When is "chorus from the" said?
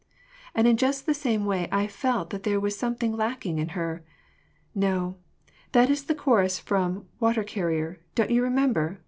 6.15-7.03